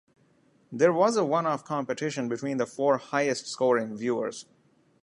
There 0.71 0.91
was 0.91 1.15
a 1.15 1.23
one-off 1.23 1.63
competition 1.63 2.27
between 2.27 2.57
the 2.57 2.65
four 2.65 2.97
highest 2.97 3.45
scoring 3.45 3.95
viewers. 3.95 4.47